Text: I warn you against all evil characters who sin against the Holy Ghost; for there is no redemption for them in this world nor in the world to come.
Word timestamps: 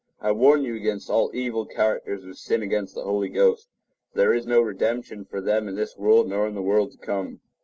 I 0.19 0.31
warn 0.31 0.63
you 0.63 0.73
against 0.75 1.11
all 1.11 1.29
evil 1.31 1.63
characters 1.67 2.23
who 2.23 2.33
sin 2.33 2.63
against 2.63 2.95
the 2.95 3.03
Holy 3.03 3.29
Ghost; 3.29 3.69
for 4.11 4.17
there 4.17 4.33
is 4.33 4.47
no 4.47 4.59
redemption 4.59 5.25
for 5.25 5.41
them 5.41 5.67
in 5.67 5.75
this 5.75 5.95
world 5.95 6.27
nor 6.27 6.47
in 6.47 6.55
the 6.55 6.63
world 6.63 6.91
to 6.93 6.97
come. 6.97 7.39